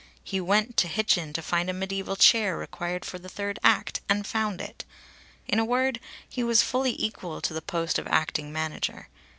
[0.23, 4.25] He went to Hitchin to find a mediæval chair required for the third act, and
[4.25, 4.83] found it.
[5.47, 9.09] In a word he was fully equal to the post of acting manager.